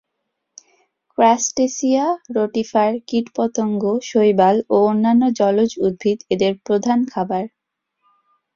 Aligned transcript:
Crustacea, 1.17 2.05
rotifer, 2.37 2.91
কীটপতঙ্গ, 3.07 3.81
শৈবাল 4.09 4.55
ও 4.69 4.77
অন্যান্য 4.85 5.23
জলজ 5.39 5.71
উদ্ভিদ 5.85 6.19
এদের 6.33 6.53
প্রধান 6.67 6.99
খাবার। 7.13 7.43